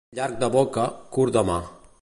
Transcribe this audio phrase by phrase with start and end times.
[0.19, 0.87] Llarg de boca,
[1.19, 1.63] curt de mà.